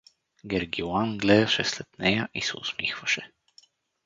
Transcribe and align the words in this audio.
Гергилан 0.45 1.17
гледаше 1.17 1.63
след 1.63 1.87
нея 1.99 2.29
и 2.33 2.41
се 2.41 2.57
усмихваше. 2.57 3.31